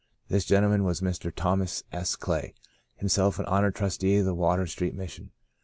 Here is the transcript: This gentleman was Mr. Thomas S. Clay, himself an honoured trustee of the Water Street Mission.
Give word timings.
This 0.29 0.45
gentleman 0.45 0.83
was 0.83 1.01
Mr. 1.01 1.31
Thomas 1.31 1.83
S. 1.91 2.15
Clay, 2.15 2.55
himself 2.95 3.37
an 3.37 3.45
honoured 3.45 3.75
trustee 3.75 4.15
of 4.17 4.25
the 4.25 4.33
Water 4.33 4.65
Street 4.65 4.95
Mission. 4.95 5.29